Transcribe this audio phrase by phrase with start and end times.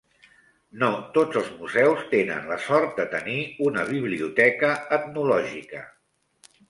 [0.83, 5.85] No tots els museus tenen la sort de tenir una biblioteca etnològica.